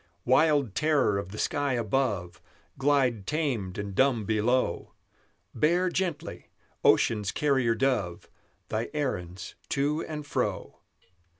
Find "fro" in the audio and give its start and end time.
10.25-10.79